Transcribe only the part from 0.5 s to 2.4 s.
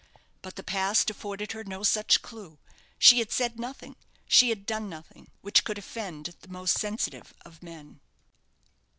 the past afforded her no such